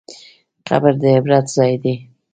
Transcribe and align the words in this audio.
قبر 0.67 0.93
د 1.01 1.03
عبرت 1.15 1.45
ځای 1.55 1.73
دی. 1.83 1.95